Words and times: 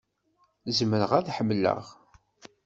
Zemreɣ 0.77 1.11
ad 1.17 1.27
ḥemmleɣ. 1.35 1.83